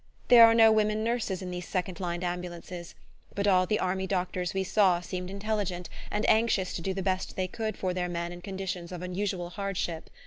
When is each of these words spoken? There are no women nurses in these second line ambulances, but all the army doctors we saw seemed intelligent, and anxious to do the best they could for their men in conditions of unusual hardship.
There 0.29 0.47
are 0.47 0.55
no 0.55 0.71
women 0.71 1.03
nurses 1.03 1.43
in 1.43 1.51
these 1.51 1.67
second 1.67 1.99
line 1.99 2.23
ambulances, 2.23 2.95
but 3.35 3.45
all 3.45 3.67
the 3.67 3.77
army 3.79 4.07
doctors 4.07 4.51
we 4.51 4.63
saw 4.63 4.99
seemed 4.99 5.29
intelligent, 5.29 5.89
and 6.09 6.27
anxious 6.27 6.73
to 6.73 6.81
do 6.81 6.95
the 6.95 7.03
best 7.03 7.35
they 7.35 7.47
could 7.47 7.77
for 7.77 7.93
their 7.93 8.09
men 8.09 8.31
in 8.31 8.41
conditions 8.41 8.91
of 8.91 9.03
unusual 9.03 9.51
hardship. 9.51 10.09